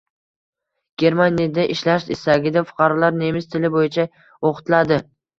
[1.01, 4.07] Germaniyada ishlash istagidagi fuqarolar nemis tili bo‘yicha
[4.51, 5.05] o‘qitilading